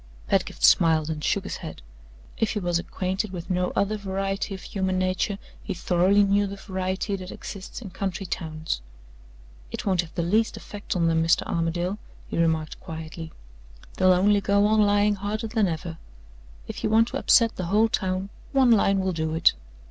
Pedgift 0.25 0.63
smiled 0.63 1.11
and 1.11 1.23
shook 1.23 1.43
his 1.43 1.57
head. 1.57 1.83
If 2.35 2.53
he 2.53 2.59
was 2.59 2.79
acquainted 2.79 3.31
with 3.31 3.51
no 3.51 3.71
other 3.75 3.97
variety 3.97 4.55
of 4.55 4.63
human 4.63 4.97
nature, 4.97 5.37
he 5.61 5.75
thoroughly 5.75 6.23
knew 6.23 6.47
the 6.47 6.55
variety 6.55 7.15
that 7.17 7.29
exists 7.31 7.83
in 7.83 7.91
country 7.91 8.25
towns. 8.25 8.81
"It 9.69 9.85
won't 9.85 10.01
have 10.01 10.15
the 10.15 10.23
least 10.23 10.57
effect 10.57 10.95
on 10.95 11.05
them, 11.07 11.23
Mr. 11.23 11.43
Armadale," 11.43 11.99
he 12.27 12.37
remarked 12.39 12.79
quietly. 12.79 13.31
"They'll 13.97 14.11
only 14.11 14.41
go 14.41 14.65
on 14.65 14.81
lying 14.81 15.13
harder 15.17 15.45
than 15.45 15.67
ever. 15.67 15.99
If 16.67 16.83
you 16.83 16.89
want 16.89 17.09
to 17.09 17.17
upset 17.19 17.55
the 17.55 17.65
whole 17.67 17.87
town, 17.87 18.29
one 18.53 18.71
line 18.71 19.01
will 19.01 19.13
do 19.13 19.35
it. 19.35 19.53